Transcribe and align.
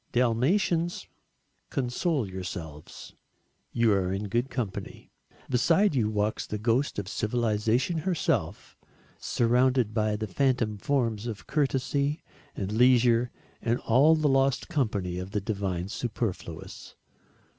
Dalmatians, 0.13 1.05
console 1.69 2.27
yourselves, 2.27 3.13
you 3.71 3.93
are 3.93 4.11
in 4.11 4.29
good 4.29 4.49
company. 4.49 5.11
Beside 5.47 5.93
you 5.93 6.09
walks 6.09 6.47
the 6.47 6.57
ghost 6.57 6.97
of 6.97 7.07
civilisation 7.07 7.99
herself 7.99 8.75
surrounded 9.19 9.93
by 9.93 10.15
the 10.15 10.25
phantom 10.25 10.79
forms 10.79 11.27
of 11.27 11.45
courtesy 11.45 12.23
and 12.55 12.71
leisure 12.71 13.29
and 13.61 13.77
all 13.81 14.15
the 14.15 14.27
lost 14.27 14.69
company 14.69 15.19
of 15.19 15.33
the 15.33 15.39
divine 15.41 15.87
superfluous. 15.87 16.95